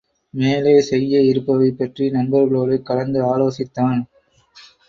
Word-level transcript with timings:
மேலே 0.33 0.81
செய்ய 0.81 1.19
இருப்பவை 1.21 1.69
பற்றி 1.71 2.09
நண்பர்களோடு 2.09 2.81
கலந்து 2.81 3.21
ஆலோசித்தான். 3.33 4.01